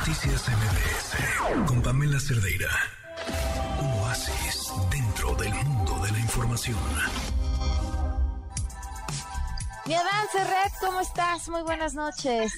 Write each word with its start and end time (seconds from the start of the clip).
Noticias 0.00 0.48
MBS 0.48 1.66
con 1.68 1.82
Pamela 1.82 2.18
Cerdeira. 2.18 2.70
Un 3.82 4.00
oasis 4.00 4.72
dentro 4.90 5.34
del 5.34 5.52
mundo 5.52 6.02
de 6.02 6.10
la 6.10 6.18
información. 6.18 6.78
Mi 9.86 9.92
Adán 9.92 10.26
Cerret, 10.32 10.72
¿cómo 10.80 11.02
estás? 11.02 11.50
Muy 11.50 11.60
buenas 11.64 11.94
noches. 11.94 12.50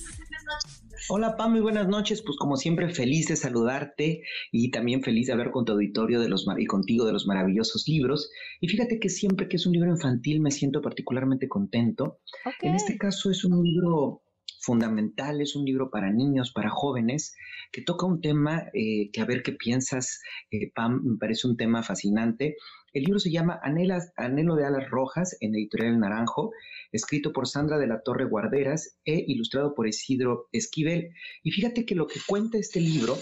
Hola 1.08 1.36
Pam, 1.36 1.50
muy 1.50 1.60
buenas 1.60 1.88
noches. 1.88 2.22
Pues 2.22 2.37
como 2.37 2.56
siempre, 2.56 2.94
feliz 2.94 3.26
de 3.26 3.35
saludarte 3.35 4.22
y 4.53 4.71
también 4.71 5.03
feliz 5.03 5.27
de 5.27 5.33
hablar 5.33 5.51
con 5.51 5.65
tu 5.65 5.72
auditorio 5.72 6.21
de 6.21 6.29
los 6.29 6.47
y 6.56 6.67
contigo 6.67 7.04
de 7.06 7.13
los 7.13 7.27
maravillosos 7.27 7.88
libros. 7.88 8.31
Y 8.61 8.69
fíjate 8.69 9.01
que 9.01 9.09
siempre 9.09 9.49
que 9.49 9.56
es 9.56 9.67
un 9.67 9.72
libro 9.72 9.90
infantil 9.90 10.40
me 10.40 10.53
siento 10.53 10.81
particularmente 10.81 11.49
contento. 11.49 12.21
En 12.61 12.77
este 12.77 12.97
caso 12.97 13.33
es 13.33 13.45
un 13.45 13.65
libro 13.65 14.22
fundamental, 14.63 15.40
es 15.40 15.56
un 15.56 15.65
libro 15.65 15.90
para 15.90 16.12
niños, 16.12 16.52
para 16.52 16.70
jóvenes, 16.70 17.34
que 17.73 17.83
toca 17.83 18.06
un 18.06 18.20
tema 18.20 18.70
eh, 18.73 19.10
que 19.12 19.20
a 19.20 19.24
ver 19.24 19.42
qué 19.42 19.52
piensas, 19.52 20.20
eh, 20.50 20.70
Pam, 20.73 21.02
me 21.05 21.19
parece 21.19 21.48
un 21.48 21.56
tema 21.56 21.82
fascinante. 21.82 22.56
El 22.92 23.05
libro 23.05 23.19
se 23.19 23.33
llama 23.33 23.60
Anhelo 23.62 24.55
de 24.55 24.64
Alas 24.64 24.88
Rojas 24.88 25.36
en 25.41 25.55
Editorial 25.55 25.98
Naranjo, 25.98 26.52
escrito 26.92 27.33
por 27.33 27.48
Sandra 27.48 27.78
de 27.78 27.88
la 27.88 28.02
Torre 28.02 28.24
Guarderas 28.27 28.98
e 29.05 29.24
ilustrado 29.27 29.74
por 29.74 29.88
Isidro 29.88 30.48
Esquivel. 30.52 31.10
Y 31.42 31.50
fíjate 31.50 31.84
que 31.84 31.94
lo 31.94 32.06
que 32.06 32.20
cuenta 32.27 32.58
este 32.58 32.80
libro 32.80 33.16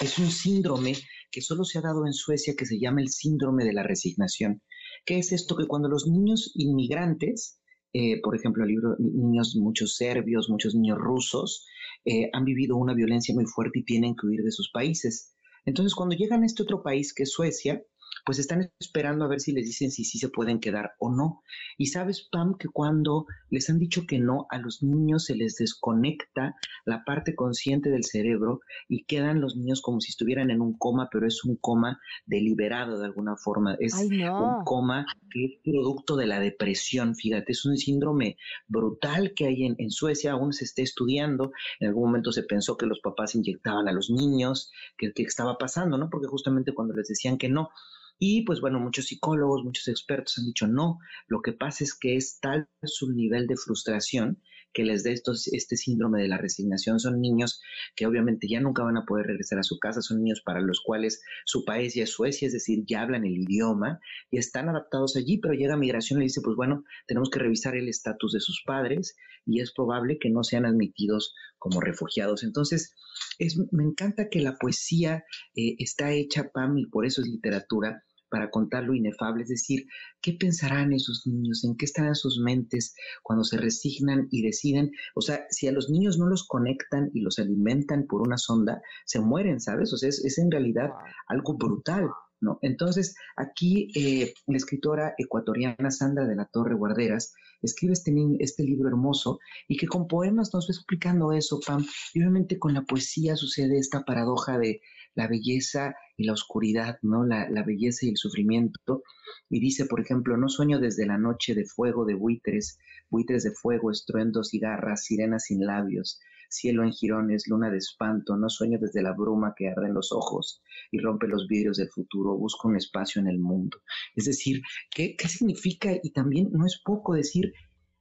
es 0.00 0.18
un 0.18 0.30
síndrome 0.30 0.94
que 1.30 1.42
solo 1.42 1.64
se 1.64 1.78
ha 1.78 1.82
dado 1.82 2.06
en 2.06 2.12
Suecia 2.12 2.54
que 2.56 2.66
se 2.66 2.78
llama 2.78 3.00
el 3.00 3.08
síndrome 3.08 3.64
de 3.64 3.72
la 3.72 3.82
resignación. 3.82 4.62
¿Qué 5.04 5.18
es 5.18 5.32
esto? 5.32 5.56
Que 5.56 5.66
cuando 5.66 5.88
los 5.88 6.06
niños 6.06 6.52
inmigrantes 6.54 7.58
eh, 7.92 8.20
por 8.22 8.34
ejemplo, 8.34 8.64
libro, 8.64 8.96
niños, 8.98 9.54
muchos 9.56 9.96
serbios, 9.96 10.48
muchos 10.48 10.74
niños 10.74 10.98
rusos, 10.98 11.66
eh, 12.04 12.30
han 12.32 12.44
vivido 12.44 12.76
una 12.76 12.94
violencia 12.94 13.34
muy 13.34 13.44
fuerte 13.46 13.80
y 13.80 13.84
tienen 13.84 14.14
que 14.16 14.26
huir 14.26 14.42
de 14.42 14.50
sus 14.50 14.70
países. 14.70 15.34
Entonces, 15.64 15.94
cuando 15.94 16.16
llegan 16.16 16.42
a 16.42 16.46
este 16.46 16.62
otro 16.62 16.82
país 16.82 17.12
que 17.14 17.24
es 17.24 17.32
Suecia, 17.32 17.82
pues 18.24 18.38
están 18.38 18.70
esperando 18.78 19.24
a 19.24 19.28
ver 19.28 19.40
si 19.40 19.52
les 19.52 19.66
dicen 19.66 19.90
si 19.90 20.04
sí 20.04 20.18
se 20.18 20.28
pueden 20.28 20.60
quedar 20.60 20.92
o 20.98 21.10
no. 21.10 21.42
Y 21.76 21.86
sabes, 21.86 22.28
Pam, 22.30 22.56
que 22.56 22.68
cuando 22.68 23.26
les 23.50 23.68
han 23.68 23.78
dicho 23.78 24.02
que 24.06 24.18
no, 24.18 24.46
a 24.50 24.58
los 24.58 24.82
niños 24.82 25.24
se 25.24 25.34
les 25.34 25.56
desconecta 25.56 26.54
la 26.84 27.04
parte 27.04 27.34
consciente 27.34 27.90
del 27.90 28.04
cerebro 28.04 28.60
y 28.88 29.04
quedan 29.04 29.40
los 29.40 29.56
niños 29.56 29.82
como 29.82 30.00
si 30.00 30.10
estuvieran 30.10 30.50
en 30.50 30.60
un 30.60 30.76
coma, 30.78 31.08
pero 31.10 31.26
es 31.26 31.44
un 31.44 31.56
coma 31.56 32.00
deliberado 32.26 32.98
de 32.98 33.06
alguna 33.06 33.36
forma. 33.36 33.76
Es 33.80 33.94
un 33.94 34.64
coma 34.64 35.06
que 35.30 35.44
es 35.44 35.52
producto 35.64 36.16
de 36.16 36.26
la 36.26 36.38
depresión, 36.38 37.14
fíjate, 37.14 37.52
es 37.52 37.64
un 37.64 37.76
síndrome 37.76 38.36
brutal 38.68 39.32
que 39.34 39.46
hay 39.46 39.64
en, 39.64 39.90
Suecia, 39.90 40.32
aún 40.32 40.52
se 40.52 40.64
está 40.64 40.82
estudiando. 40.82 41.52
En 41.80 41.88
algún 41.88 42.04
momento 42.04 42.32
se 42.32 42.44
pensó 42.44 42.76
que 42.76 42.86
los 42.86 43.00
papás 43.00 43.34
inyectaban 43.34 43.88
a 43.88 43.92
los 43.92 44.10
niños, 44.10 44.70
que, 44.96 45.12
que 45.12 45.22
estaba 45.22 45.58
pasando, 45.58 45.98
¿no? 45.98 46.08
Porque 46.08 46.28
justamente 46.28 46.72
cuando 46.72 46.94
les 46.94 47.08
decían 47.08 47.36
que 47.36 47.48
no, 47.48 47.70
y 48.18 48.44
pues 48.44 48.60
bueno, 48.60 48.78
muchos 48.78 49.06
psicólogos, 49.06 49.64
muchos 49.64 49.88
expertos 49.88 50.38
han 50.38 50.46
dicho 50.46 50.66
no, 50.66 50.98
lo 51.26 51.42
que 51.42 51.52
pasa 51.52 51.84
es 51.84 51.94
que 51.94 52.16
es 52.16 52.38
tal 52.40 52.68
su 52.82 53.10
nivel 53.10 53.46
de 53.46 53.56
frustración 53.56 54.42
que 54.72 54.84
les 54.84 55.02
dé 55.02 55.12
estos, 55.12 55.48
este 55.48 55.76
síndrome 55.76 56.22
de 56.22 56.28
la 56.28 56.38
resignación. 56.38 57.00
Son 57.00 57.20
niños 57.20 57.60
que 57.94 58.06
obviamente 58.06 58.48
ya 58.48 58.60
nunca 58.60 58.82
van 58.82 58.96
a 58.96 59.04
poder 59.04 59.26
regresar 59.26 59.58
a 59.58 59.62
su 59.62 59.78
casa, 59.78 60.02
son 60.02 60.22
niños 60.22 60.42
para 60.44 60.60
los 60.60 60.80
cuales 60.84 61.22
su 61.44 61.64
país 61.64 61.94
ya 61.94 62.04
es 62.04 62.10
Suecia, 62.10 62.46
es 62.46 62.52
decir, 62.52 62.84
ya 62.86 63.02
hablan 63.02 63.24
el 63.24 63.38
idioma 63.38 64.00
y 64.30 64.38
están 64.38 64.68
adaptados 64.68 65.16
allí, 65.16 65.38
pero 65.38 65.54
llega 65.54 65.76
migración 65.76 66.18
y 66.18 66.20
le 66.20 66.26
dice, 66.26 66.40
pues 66.42 66.56
bueno, 66.56 66.84
tenemos 67.06 67.30
que 67.30 67.38
revisar 67.38 67.76
el 67.76 67.88
estatus 67.88 68.32
de 68.32 68.40
sus 68.40 68.62
padres 68.66 69.16
y 69.44 69.60
es 69.60 69.72
probable 69.72 70.18
que 70.18 70.30
no 70.30 70.44
sean 70.44 70.66
admitidos 70.66 71.34
como 71.58 71.80
refugiados. 71.80 72.42
Entonces, 72.42 72.94
es, 73.38 73.58
me 73.72 73.84
encanta 73.84 74.28
que 74.28 74.40
la 74.40 74.56
poesía 74.56 75.24
eh, 75.54 75.76
está 75.78 76.12
hecha, 76.12 76.50
Pam, 76.52 76.78
y 76.78 76.86
por 76.86 77.06
eso 77.06 77.22
es 77.22 77.28
literatura, 77.28 78.04
para 78.32 78.50
contar 78.50 78.84
lo 78.84 78.94
inefable, 78.94 79.42
es 79.42 79.50
decir, 79.50 79.86
¿qué 80.22 80.32
pensarán 80.32 80.94
esos 80.94 81.26
niños? 81.26 81.64
¿En 81.64 81.76
qué 81.76 81.84
estarán 81.84 82.14
sus 82.14 82.40
mentes 82.40 82.94
cuando 83.22 83.44
se 83.44 83.58
resignan 83.58 84.26
y 84.30 84.40
deciden? 84.40 84.90
O 85.14 85.20
sea, 85.20 85.44
si 85.50 85.68
a 85.68 85.72
los 85.72 85.90
niños 85.90 86.18
no 86.18 86.26
los 86.26 86.48
conectan 86.48 87.10
y 87.12 87.20
los 87.20 87.38
alimentan 87.38 88.06
por 88.06 88.22
una 88.22 88.38
sonda, 88.38 88.80
se 89.04 89.20
mueren, 89.20 89.60
¿sabes? 89.60 89.92
O 89.92 89.98
sea, 89.98 90.08
es, 90.08 90.38
en 90.38 90.50
realidad 90.50 90.90
algo 91.28 91.58
brutal. 91.58 92.08
¿No? 92.40 92.58
Entonces, 92.60 93.14
aquí 93.36 93.92
eh, 93.94 94.34
la 94.48 94.56
escritora 94.56 95.14
ecuatoriana 95.16 95.92
Sandra 95.92 96.26
de 96.26 96.34
la 96.34 96.46
Torre 96.46 96.74
Guarderas 96.74 97.32
escribe 97.62 97.92
este, 97.92 98.12
este 98.40 98.64
libro 98.64 98.88
hermoso 98.88 99.38
y 99.68 99.76
que 99.76 99.86
con 99.86 100.08
poemas 100.08 100.52
nos 100.52 100.66
va 100.66 100.74
explicando 100.74 101.32
eso, 101.32 101.60
Pam. 101.64 101.86
Y 102.12 102.18
obviamente 102.18 102.58
con 102.58 102.74
la 102.74 102.82
poesía 102.82 103.36
sucede 103.36 103.78
esta 103.78 104.04
paradoja 104.04 104.58
de 104.58 104.80
la 105.14 105.28
belleza 105.28 105.94
y 106.16 106.24
la 106.24 106.32
oscuridad, 106.32 106.98
¿no? 107.02 107.24
La, 107.24 107.48
la, 107.50 107.62
belleza 107.62 108.06
y 108.06 108.10
el 108.10 108.16
sufrimiento. 108.16 109.02
Y 109.50 109.60
dice, 109.60 109.86
por 109.86 110.00
ejemplo, 110.00 110.36
no 110.36 110.48
sueño 110.48 110.78
desde 110.78 111.06
la 111.06 111.18
noche 111.18 111.54
de 111.54 111.64
fuego 111.64 112.04
de 112.04 112.14
buitres, 112.14 112.78
buitres 113.10 113.44
de 113.44 113.52
fuego, 113.52 113.90
estruendos 113.90 114.54
y 114.54 114.58
garras, 114.58 115.04
sirenas 115.04 115.44
sin 115.44 115.64
labios, 115.64 116.20
cielo 116.48 116.84
en 116.84 116.92
jirones, 116.92 117.48
luna 117.48 117.70
de 117.70 117.78
espanto, 117.78 118.36
no 118.36 118.48
sueño 118.48 118.78
desde 118.80 119.02
la 119.02 119.12
bruma 119.12 119.54
que 119.56 119.68
arde 119.68 119.86
en 119.86 119.94
los 119.94 120.12
ojos 120.12 120.62
y 120.90 120.98
rompe 120.98 121.26
los 121.26 121.46
vidrios 121.46 121.78
del 121.78 121.88
futuro, 121.88 122.36
busco 122.36 122.68
un 122.68 122.76
espacio 122.76 123.20
en 123.20 123.28
el 123.28 123.38
mundo. 123.38 123.78
Es 124.14 124.26
decir, 124.26 124.62
¿qué, 124.90 125.16
qué 125.16 125.28
significa? 125.28 125.90
Y 126.02 126.10
también 126.10 126.50
no 126.52 126.66
es 126.66 126.80
poco 126.84 127.14
decir, 127.14 127.52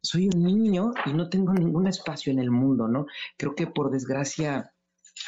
soy 0.01 0.27
un 0.27 0.43
niño 0.43 0.91
y 1.05 1.13
no 1.13 1.29
tengo 1.29 1.53
ningún 1.53 1.87
espacio 1.87 2.31
en 2.31 2.39
el 2.39 2.51
mundo, 2.51 2.87
¿no? 2.87 3.05
Creo 3.37 3.55
que 3.55 3.67
por 3.67 3.91
desgracia 3.91 4.70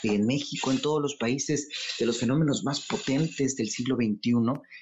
en 0.04 0.26
México, 0.26 0.72
en 0.72 0.82
todos 0.82 1.02
los 1.02 1.16
países, 1.16 1.70
de 2.00 2.06
los 2.06 2.20
fenómenos 2.20 2.64
más 2.64 2.86
potentes 2.86 3.56
del 3.56 3.70
siglo 3.70 3.96
XXI 3.96 4.34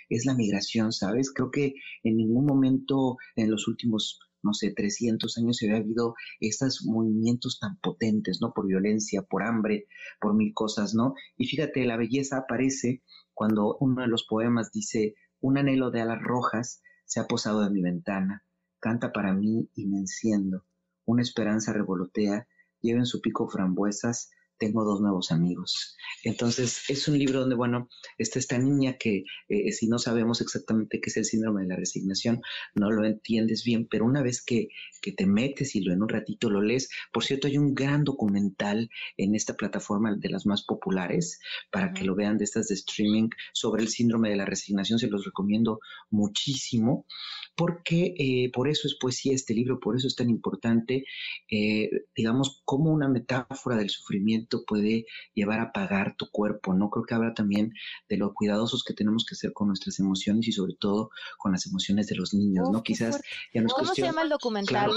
es 0.10 0.26
la 0.26 0.34
migración, 0.34 0.92
¿sabes? 0.92 1.32
Creo 1.32 1.52
que 1.52 1.76
en 2.04 2.18
ningún 2.18 2.46
momento 2.46 3.18
en 3.36 3.52
los 3.52 3.68
últimos 3.68 4.20
no 4.44 4.54
sé, 4.54 4.74
300 4.76 5.38
años 5.38 5.58
se 5.58 5.68
había 5.68 5.82
habido 5.82 6.16
estos 6.40 6.84
movimientos 6.84 7.60
tan 7.60 7.78
potentes, 7.78 8.40
¿no? 8.42 8.54
Por 8.54 8.68
violencia, 8.68 9.22
por 9.22 9.44
hambre, 9.44 9.88
por 10.20 10.36
mil 10.36 10.54
cosas, 10.54 10.94
¿no? 10.96 11.14
Y 11.38 11.46
fíjate, 11.46 11.86
la 11.86 11.98
belleza 11.98 12.38
aparece 12.38 13.04
cuando 13.34 13.78
uno 13.80 14.02
de 14.02 14.08
los 14.08 14.26
poemas 14.26 14.72
dice, 14.72 15.16
un 15.40 15.58
anhelo 15.58 15.92
de 15.92 16.02
alas 16.02 16.22
rojas 16.22 16.82
se 17.06 17.20
ha 17.20 17.28
posado 17.28 17.66
en 17.66 17.74
mi 17.74 17.82
ventana, 17.82 18.44
canta 18.80 19.12
para 19.12 19.34
mí 19.34 19.70
y 19.76 19.86
me 19.88 20.00
enciendo, 20.00 20.66
una 21.06 21.22
esperanza 21.22 21.74
revolotea, 21.74 22.48
lleva 22.82 23.00
en 23.00 23.06
su 23.06 23.22
pico 23.22 23.48
frambuesas, 23.48 24.32
tengo 24.62 24.86
dos 24.86 25.02
nuevos 25.02 25.32
amigos. 25.32 25.98
Entonces, 26.24 26.84
es 26.88 27.08
un 27.08 27.18
libro 27.18 27.40
donde, 27.40 27.56
bueno, 27.56 27.90
está 28.20 28.38
esta 28.38 28.60
niña 28.60 28.96
que 29.00 29.24
eh, 29.50 29.72
si 29.72 29.88
no 29.88 29.98
sabemos 29.98 30.40
exactamente 30.40 31.02
qué 31.02 31.10
es 31.10 31.18
el 31.18 31.26
síndrome 31.26 31.64
de 31.64 31.70
la 31.70 31.76
resignación, 31.78 32.42
no 32.76 32.92
lo 32.92 33.04
entiendes 33.04 33.64
bien, 33.64 33.88
pero 33.90 34.06
una 34.06 34.22
vez 34.22 34.44
que, 34.44 34.68
que 35.02 35.14
te 35.14 35.26
metes 35.26 35.76
y 35.76 35.82
lo 35.82 35.94
en 35.94 36.04
un 36.04 36.10
ratito 36.10 36.52
lo 36.52 36.62
lees, 36.62 36.90
por 37.12 37.24
cierto, 37.24 37.48
hay 37.48 37.58
un 37.58 37.74
gran 37.74 38.04
documental 38.04 38.92
en 39.18 39.34
esta 39.34 39.56
plataforma 39.56 40.16
de 40.16 40.30
las 40.30 40.46
más 40.46 40.62
populares 40.62 41.40
para 41.72 41.92
que 41.92 42.06
lo 42.06 42.14
vean 42.14 42.38
de 42.38 42.44
estas 42.44 42.68
de 42.68 42.76
streaming 42.76 43.30
sobre 43.54 43.82
el 43.82 43.90
síndrome 43.90 44.30
de 44.30 44.36
la 44.36 44.46
resignación, 44.46 45.00
se 45.00 45.08
los 45.08 45.26
recomiendo 45.26 45.80
muchísimo 46.12 47.08
porque 47.56 48.14
eh, 48.18 48.52
por 48.54 48.70
eso 48.70 48.88
es 48.88 48.96
poesía 48.96 49.34
este 49.34 49.54
libro, 49.54 49.80
por 49.80 49.96
eso 49.96 50.08
es 50.08 50.16
tan 50.16 50.30
importante, 50.30 51.04
eh, 51.50 51.90
digamos, 52.16 52.62
como 52.64 52.92
una 52.92 53.08
metáfora 53.08 53.76
del 53.76 53.90
sufrimiento 53.90 54.51
puede 54.66 55.06
llevar 55.34 55.60
a 55.60 55.72
pagar 55.72 56.16
tu 56.16 56.30
cuerpo, 56.30 56.74
¿no? 56.74 56.90
Creo 56.90 57.06
que 57.06 57.16
habla 57.16 57.34
también 57.34 57.74
de 58.10 58.18
lo 58.18 58.34
cuidadosos 58.34 58.84
que 58.84 58.94
tenemos 58.94 59.26
que 59.26 59.36
ser 59.36 59.54
con 59.54 59.68
nuestras 59.68 60.00
emociones 60.00 60.48
y 60.48 60.52
sobre 60.52 60.74
todo 60.80 61.10
con 61.38 61.52
las 61.52 61.66
emociones 61.66 62.08
de 62.08 62.16
los 62.16 62.34
niños, 62.34 62.70
¿no? 62.70 62.84
Quizás 62.84 63.22
ya 63.54 63.62
nos 63.62 63.74
¿Cómo 63.74 63.94
se 63.94 64.02
llama 64.02 64.24
el 64.24 64.30
documental, 64.30 64.92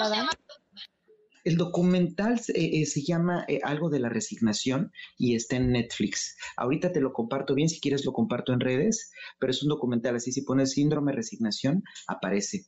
el 1.45 1.59
documental 1.59 2.41
eh, 2.55 2.81
eh, 2.81 2.87
se 2.87 3.03
llama 3.03 3.45
eh, 3.49 3.61
algo 3.63 3.91
de 3.91 4.01
la 4.01 4.09
resignación 4.09 4.93
y 5.19 5.35
está 5.35 5.57
en 5.57 5.73
Netflix. 5.73 6.37
Ahorita 6.57 6.91
te 6.91 7.01
lo 7.01 7.13
comparto 7.13 7.55
bien, 7.55 7.69
si 7.69 7.81
quieres 7.81 8.05
lo 8.05 8.13
comparto 8.13 8.53
en 8.53 8.61
redes, 8.61 9.13
pero 9.39 9.51
es 9.51 9.63
un 9.63 9.69
documental, 9.69 10.17
así 10.17 10.33
si 10.33 10.43
pones 10.43 10.73
síndrome 10.73 11.13
resignación, 11.13 11.85
aparece. 12.07 12.67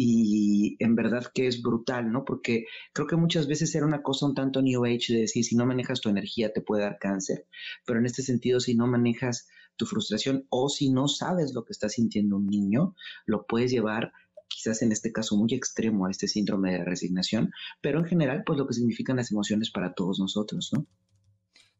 Y 0.00 0.76
en 0.78 0.94
verdad 0.94 1.26
que 1.34 1.48
es 1.48 1.60
brutal, 1.60 2.12
¿no? 2.12 2.24
Porque 2.24 2.66
creo 2.92 3.08
que 3.08 3.16
muchas 3.16 3.48
veces 3.48 3.74
era 3.74 3.84
una 3.84 4.00
cosa 4.00 4.26
un 4.26 4.34
tanto 4.36 4.62
New 4.62 4.84
Age 4.84 5.12
de 5.12 5.20
decir, 5.22 5.44
si 5.44 5.56
no 5.56 5.66
manejas 5.66 6.00
tu 6.00 6.08
energía 6.08 6.52
te 6.52 6.60
puede 6.60 6.84
dar 6.84 6.98
cáncer, 7.00 7.48
pero 7.84 7.98
en 7.98 8.06
este 8.06 8.22
sentido, 8.22 8.60
si 8.60 8.76
no 8.76 8.86
manejas 8.86 9.48
tu 9.74 9.86
frustración 9.86 10.46
o 10.50 10.68
si 10.68 10.90
no 10.90 11.08
sabes 11.08 11.52
lo 11.52 11.64
que 11.64 11.72
está 11.72 11.88
sintiendo 11.88 12.36
un 12.36 12.46
niño, 12.46 12.94
lo 13.26 13.44
puedes 13.44 13.72
llevar 13.72 14.12
quizás 14.46 14.82
en 14.82 14.92
este 14.92 15.10
caso 15.10 15.36
muy 15.36 15.52
extremo 15.52 16.06
a 16.06 16.12
este 16.12 16.28
síndrome 16.28 16.74
de 16.74 16.84
resignación, 16.84 17.50
pero 17.80 17.98
en 17.98 18.04
general, 18.04 18.44
pues 18.46 18.56
lo 18.56 18.68
que 18.68 18.74
significan 18.74 19.16
las 19.16 19.32
emociones 19.32 19.72
para 19.72 19.94
todos 19.94 20.20
nosotros, 20.20 20.70
¿no? 20.72 20.86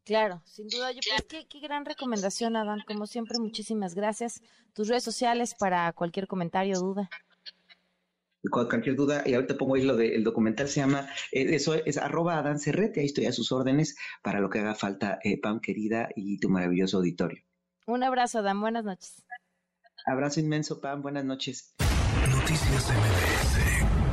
Claro, 0.04 0.42
sin 0.44 0.66
duda. 0.66 0.90
Yo 0.90 1.00
pues, 1.08 1.24
qué, 1.28 1.46
qué 1.46 1.60
gran 1.60 1.84
recomendación, 1.84 2.56
Adán. 2.56 2.80
Como 2.84 3.06
siempre, 3.06 3.38
muchísimas 3.38 3.94
gracias. 3.94 4.42
Tus 4.72 4.88
redes 4.88 5.04
sociales 5.04 5.54
para 5.56 5.92
cualquier 5.92 6.26
comentario 6.26 6.78
o 6.78 6.80
duda. 6.80 7.10
Cualquier 8.50 8.96
duda, 8.96 9.22
y 9.26 9.34
ahorita 9.34 9.56
pongo 9.56 9.74
ahí 9.74 9.82
lo 9.82 9.96
del 9.96 10.24
documental, 10.24 10.68
se 10.68 10.80
llama, 10.80 11.08
eh, 11.32 11.54
eso 11.54 11.74
es 11.74 11.98
arroba 11.98 12.38
Adán 12.38 12.58
Cerrete, 12.58 13.00
ahí 13.00 13.06
estoy 13.06 13.26
a 13.26 13.32
sus 13.32 13.52
órdenes 13.52 13.96
para 14.22 14.40
lo 14.40 14.50
que 14.50 14.60
haga 14.60 14.74
falta, 14.74 15.18
eh, 15.22 15.40
Pam 15.40 15.60
querida, 15.60 16.08
y 16.14 16.38
tu 16.38 16.48
maravilloso 16.48 16.98
auditorio. 16.98 17.42
Un 17.86 18.02
abrazo, 18.02 18.42
Dan, 18.42 18.60
buenas 18.60 18.84
noches. 18.84 19.24
Abrazo 20.06 20.40
inmenso, 20.40 20.80
Pam, 20.80 21.02
buenas 21.02 21.24
noches. 21.24 21.74
Noticias 22.30 22.90
MBS 22.90 24.07